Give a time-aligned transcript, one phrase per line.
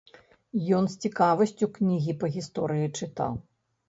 [0.77, 3.37] Ён з цікавасцю кнігі па гісторыі чытаў.